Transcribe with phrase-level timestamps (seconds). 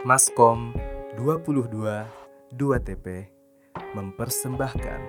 [0.00, 0.72] Maskom
[1.20, 1.76] 22
[2.56, 3.06] 2TP
[3.92, 5.00] mempersembahkan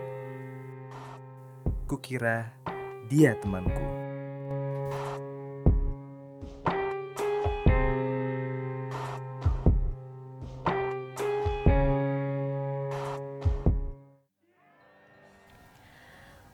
[1.87, 2.51] Kukira
[3.07, 3.71] dia temanku.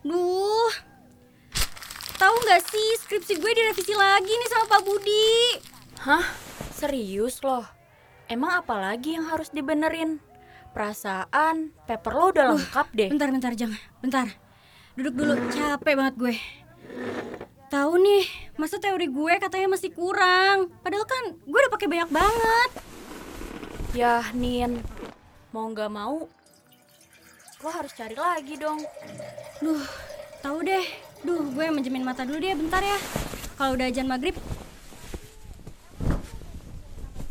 [0.06, 0.74] Duh,
[2.22, 5.58] tahu nggak sih skripsi gue direvisi lagi nih sama Pak Budi.
[6.06, 6.26] Hah?
[6.70, 7.77] Serius loh?
[8.28, 10.20] Emang apa lagi yang harus dibenerin?
[10.76, 13.08] Perasaan paper lo udah lengkap deh.
[13.08, 14.28] Bentar, bentar, jangan, bentar.
[15.00, 16.36] Duduk dulu, capek banget gue.
[17.72, 18.28] Tahu nih,
[18.60, 20.68] masa teori gue katanya masih kurang.
[20.84, 22.70] Padahal kan gue udah pakai banyak banget.
[23.96, 24.84] Yah, Nin.
[25.56, 26.28] Mau nggak mau,
[27.64, 28.84] lo harus cari lagi dong.
[29.64, 29.82] Duh,
[30.44, 30.84] tahu deh.
[31.24, 33.00] Duh, gue menjemin mata dulu deh, bentar ya.
[33.56, 34.36] Kalau udah ajan maghrib,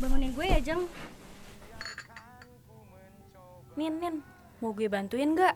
[0.07, 0.87] bangunin gue ya, Jeng.
[3.75, 4.23] Nin, Nin.
[4.63, 5.51] Mau gue bantuin nggak?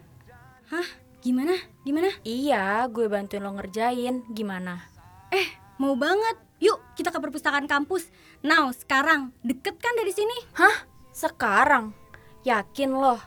[0.76, 0.88] Hah?
[1.24, 1.56] Gimana?
[1.88, 2.12] Gimana?
[2.28, 4.28] Iya, gue bantuin lo ngerjain.
[4.28, 4.92] Gimana?
[5.32, 6.36] Eh, mau banget.
[6.60, 8.12] Yuk, kita ke perpustakaan kampus.
[8.44, 9.32] Now, sekarang.
[9.40, 10.36] Deket kan dari sini?
[10.60, 10.84] Hah?
[11.16, 11.96] Sekarang?
[12.44, 13.24] Yakin loh?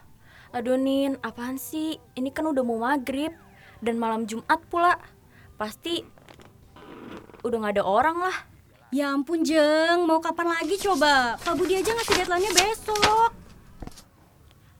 [0.52, 1.96] Aduh Nin, apaan sih?
[2.12, 3.32] Ini kan udah mau maghrib
[3.80, 5.00] dan malam Jumat pula.
[5.56, 6.04] Pasti
[7.40, 8.36] udah gak ada orang lah.
[8.94, 10.06] Ya ampun, Jeng.
[10.06, 11.34] Mau kapan lagi coba?
[11.42, 13.34] Pak Budi aja ngasih deadline-nya besok.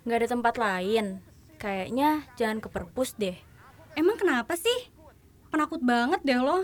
[0.07, 1.19] Gak ada tempat lain.
[1.59, 3.35] Kayaknya jangan ke perpus deh.
[3.99, 4.95] Emang kenapa sih?
[5.51, 6.63] Penakut banget deh lo.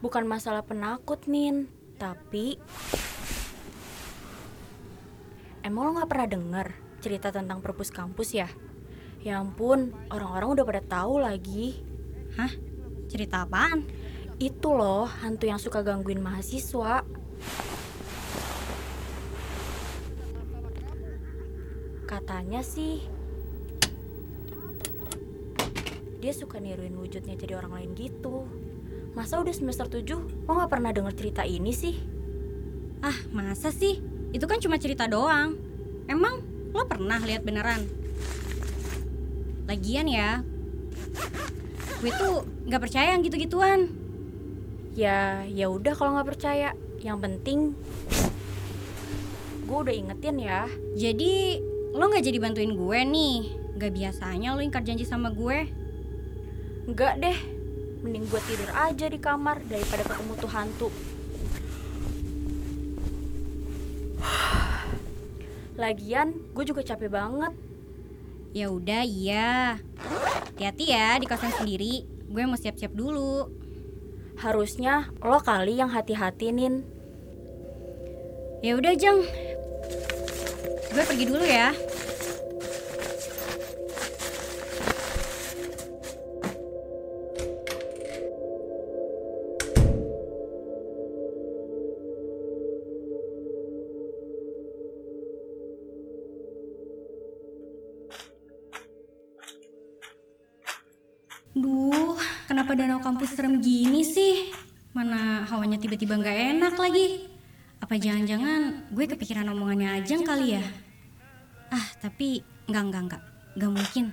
[0.00, 1.68] Bukan masalah penakut, Nin.
[2.00, 2.56] Tapi...
[5.60, 6.66] Emang lo gak pernah denger
[7.04, 8.48] cerita tentang perpus kampus ya?
[9.20, 11.76] Ya ampun, orang-orang udah pada tahu lagi.
[12.40, 12.48] Hah?
[13.12, 14.01] Cerita apaan?
[14.42, 17.06] Itu loh, hantu yang suka gangguin mahasiswa.
[22.10, 23.06] Katanya sih
[26.18, 28.42] dia suka niruin wujudnya jadi orang lain gitu.
[29.14, 31.94] Masa udah semester 7 lo gak pernah denger cerita ini sih?
[32.98, 34.02] Ah, masa sih?
[34.34, 35.54] Itu kan cuma cerita doang.
[36.10, 36.42] Emang
[36.74, 37.86] lo pernah lihat beneran?
[39.70, 40.42] Lagian ya,
[42.02, 44.01] gue tuh nggak percaya yang gitu-gituan.
[44.92, 46.76] Ya, ya udah kalau nggak percaya.
[47.00, 47.58] Yang penting
[49.64, 50.68] gue udah ingetin ya.
[50.92, 51.56] Jadi
[51.96, 53.36] lo nggak jadi bantuin gue nih?
[53.80, 55.64] Gak biasanya lo ingkar janji sama gue.
[56.84, 57.38] Enggak deh,
[58.04, 60.88] mending gue tidur aja di kamar daripada ketemu tuh hantu.
[65.80, 67.56] Lagian, gue juga capek banget.
[68.52, 69.80] Ya udah iya.
[70.52, 72.04] Hati-hati ya di kosan sendiri.
[72.28, 73.61] Gue mau siap-siap dulu.
[74.42, 76.82] Harusnya lo kali yang hati-hati, Nin.
[78.58, 79.22] Ya udah Jeng.
[80.90, 81.70] Gue pergi dulu ya.
[102.52, 104.52] Kenapa danau kampus serem gini sih?
[104.92, 107.24] Mana hawanya tiba-tiba nggak enak lagi?
[107.80, 110.64] Apa jangan-jangan gue kepikiran omongannya Ajeng kali ya?
[111.72, 113.22] Ah, tapi enggak, enggak, enggak.
[113.56, 114.04] Enggak mungkin.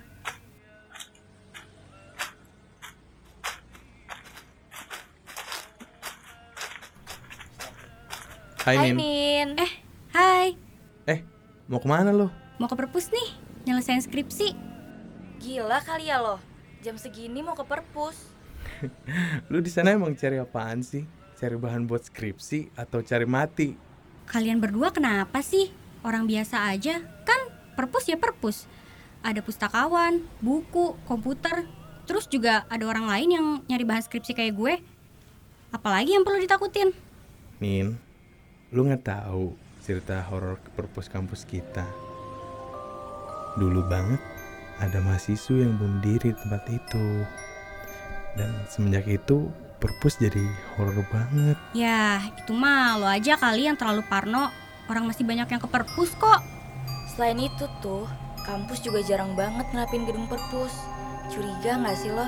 [8.63, 8.95] Hai, Nin.
[8.95, 9.49] Nin.
[9.59, 9.71] Eh,
[10.15, 10.47] hai.
[11.11, 11.19] Eh,
[11.67, 12.31] mau ke mana lo?
[12.55, 13.35] Mau ke perpus nih?
[13.67, 14.55] Nyelesain skripsi.
[15.43, 16.48] Gila kali ya lo.
[16.79, 18.15] Jam segini mau ke perpus.
[19.51, 21.03] Lu di sana emang cari apaan sih?
[21.35, 23.75] Cari bahan buat skripsi atau cari mati?
[24.31, 25.75] Kalian berdua kenapa sih?
[26.07, 27.03] Orang biasa aja.
[27.27, 28.63] Kan perpus ya perpus.
[29.19, 31.67] Ada pustakawan, buku, komputer.
[32.07, 34.73] Terus juga ada orang lain yang nyari bahan skripsi kayak gue.
[35.75, 36.95] Apalagi yang perlu ditakutin?
[37.59, 37.99] Nin,
[38.71, 39.51] lu nggak tahu
[39.83, 41.83] cerita horor perpus kampus kita.
[43.59, 44.38] Dulu banget
[44.79, 47.27] ada mahasiswa yang bunuh diri di tempat itu.
[48.39, 50.43] Dan semenjak itu perpus jadi
[50.75, 51.59] horor banget.
[51.75, 54.51] Ya, itu mah lo aja kali yang terlalu parno.
[54.87, 56.41] Orang masih banyak yang ke perpus kok.
[57.13, 58.07] Selain itu tuh,
[58.47, 60.73] kampus juga jarang banget ngelapin gedung perpus.
[61.29, 62.25] Curiga nggak sih lo?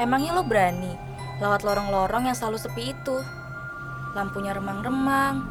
[0.00, 0.96] Emangnya lo berani
[1.38, 3.16] lewat lorong-lorong yang selalu sepi itu?
[4.16, 5.46] Lampunya remang-remang,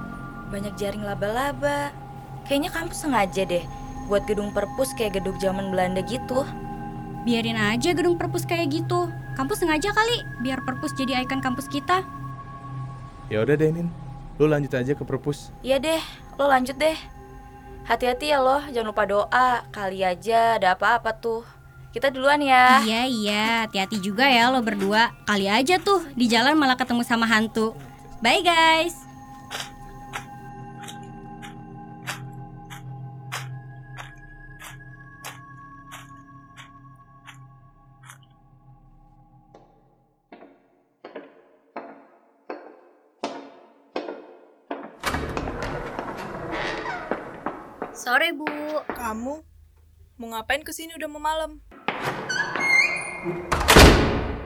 [0.52, 1.94] banyak jaring laba-laba.
[2.50, 3.79] Kayaknya kampus sengaja deh
[4.10, 6.44] buat gedung perpus kayak gedung zaman Belanda gitu.
[7.24, 9.08] Biarin aja gedung perpus kayak gitu.
[9.38, 12.02] Kampus sengaja kali biar perpus jadi ikon kampus kita.
[13.30, 13.94] Ya udah deh Nin,
[14.40, 15.52] Lu lanjut aja ke perpus.
[15.60, 16.02] Iya deh,
[16.40, 16.96] lo lanjut deh.
[17.84, 19.68] Hati-hati ya lo, jangan lupa doa.
[19.70, 21.44] Kali aja ada apa-apa tuh.
[21.92, 22.80] Kita duluan ya.
[22.86, 25.12] Iya iya, hati-hati juga ya lo berdua.
[25.28, 27.76] Kali aja tuh di jalan malah ketemu sama hantu.
[28.24, 29.09] Bye guys.
[48.00, 48.48] Sore bu.
[48.96, 49.44] Kamu
[50.24, 51.60] mau ngapain ke sini udah mau malam?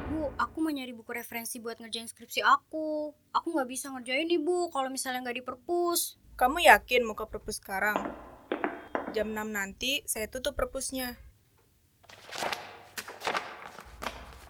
[0.09, 3.13] Bu, aku mau nyari buku referensi buat ngerjain skripsi aku.
[3.29, 6.17] Aku nggak bisa ngerjain nih bu, kalau misalnya nggak di perpus.
[6.33, 8.09] Kamu yakin mau ke perpus sekarang?
[9.13, 11.13] Jam 6 nanti saya tutup perpusnya.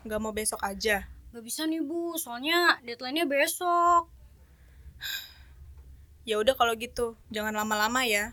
[0.07, 1.11] Nggak mau besok aja.
[1.35, 4.07] Gak bisa nih bu, soalnya deadline-nya besok.
[6.23, 8.31] Ya udah kalau gitu, jangan lama-lama ya.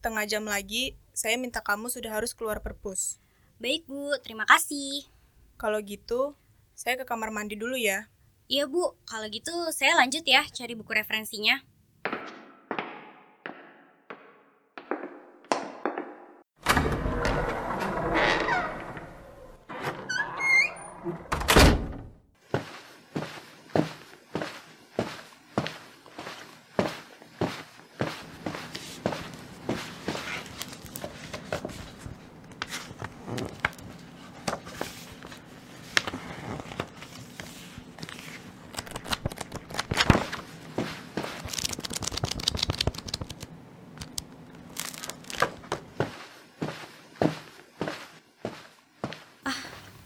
[0.00, 3.20] Setengah jam lagi, saya minta kamu sudah harus keluar perpus.
[3.60, 5.04] Baik bu, terima kasih.
[5.60, 6.32] Kalau gitu,
[6.72, 8.08] saya ke kamar mandi dulu ya.
[8.48, 11.60] Iya bu, kalau gitu saya lanjut ya cari buku referensinya.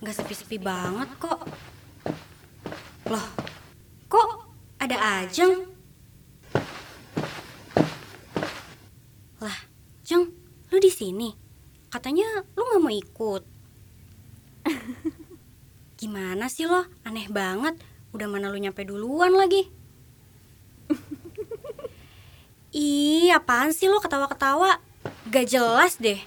[0.05, 1.41] Nggak sepi-sepi banget kok.
[3.09, 3.27] Loh,
[4.05, 5.65] kok ada Ajeng?
[9.41, 9.59] Lah,
[10.05, 10.29] Jeng,
[10.69, 11.33] lu di sini?
[11.89, 13.43] Katanya lu nggak mau ikut.
[16.05, 16.85] Gimana sih lo?
[17.09, 17.81] Aneh banget.
[18.13, 19.73] Udah mana lu nyampe duluan lagi?
[22.77, 24.85] Ih, apaan sih lo ketawa-ketawa?
[25.33, 26.21] Gak jelas deh.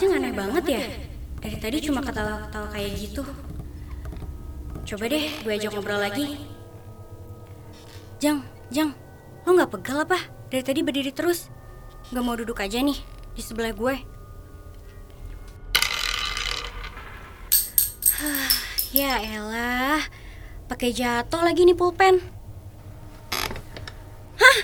[0.00, 0.80] Ajeng aneh banget ya?
[1.44, 3.20] Dari tadi cuma ketawa-ketawa kayak gitu.
[4.88, 6.40] Coba deh gue ajak ngobrol lagi.
[8.16, 8.40] Jang,
[8.72, 8.96] Jang,
[9.44, 10.16] lo nggak pegal apa?
[10.48, 11.52] Dari tadi berdiri terus.
[12.16, 12.96] Gak mau duduk aja nih
[13.36, 14.00] di sebelah gue.
[18.96, 20.00] Ya elah,
[20.64, 22.24] pakai jatuh lagi nih pulpen.
[24.40, 24.58] Hah,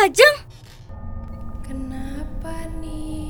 [0.00, 0.36] Ajeng?
[1.60, 3.21] Kenapa Nin?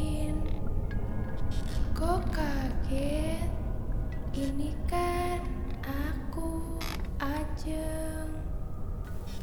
[4.33, 5.45] Ini kan
[5.85, 6.81] aku
[7.21, 8.33] Ajeng.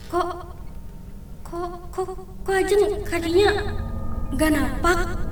[0.09, 0.49] Kok,
[1.45, 2.09] kok, kok,
[2.41, 3.53] kok Ajeng kakinya
[4.33, 5.28] nggak napak?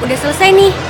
[0.00, 0.89] Udah selesai nih.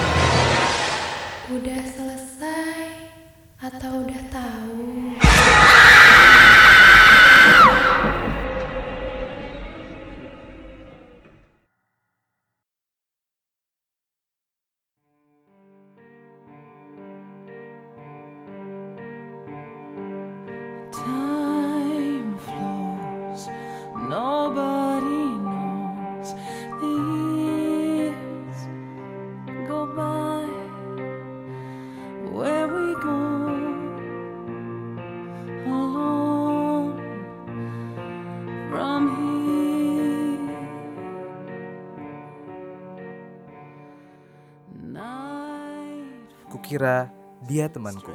[46.71, 47.11] Kukira
[47.51, 48.15] Dia Temanku.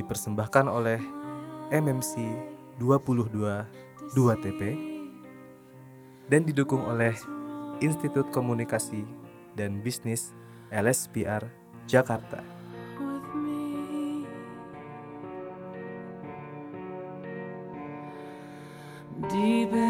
[0.00, 0.96] Dipersembahkan oleh
[1.68, 2.24] MMC
[2.80, 3.36] 22
[4.16, 4.60] 2TP
[6.32, 7.12] dan didukung oleh
[7.84, 9.04] Institut Komunikasi
[9.60, 10.32] dan Bisnis
[10.72, 11.44] LSPR
[11.84, 12.40] Jakarta.
[19.28, 19.85] Deep